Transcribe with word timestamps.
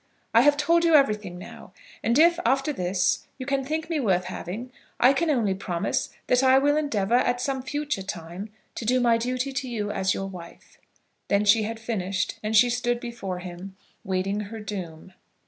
I 0.33 0.41
have 0.41 0.57
told 0.57 0.83
you 0.83 0.95
everything 0.95 1.37
now; 1.37 1.73
and 2.03 2.17
if, 2.17 2.39
after 2.43 2.73
this, 2.73 3.27
you 3.37 3.45
can 3.45 3.63
think 3.63 3.87
me 3.87 3.99
worth 3.99 4.23
having, 4.25 4.71
I 4.99 5.13
can 5.13 5.29
only 5.29 5.53
promise 5.53 6.09
that 6.25 6.41
I 6.41 6.57
will 6.57 6.75
endeavour, 6.75 7.13
at 7.17 7.39
some 7.39 7.61
future 7.61 8.01
time, 8.01 8.49
to 8.73 8.83
do 8.83 8.99
my 8.99 9.19
duty 9.19 9.53
to 9.53 9.69
you 9.69 9.91
as 9.91 10.15
your 10.15 10.25
wife." 10.25 10.79
Then 11.27 11.45
she 11.45 11.61
had 11.69 11.79
finished, 11.79 12.39
and 12.41 12.55
she 12.55 12.67
stood 12.71 12.99
before 12.99 13.37
him 13.37 13.77
waiting 14.03 14.39
her 14.39 14.59
doom. 14.59 15.13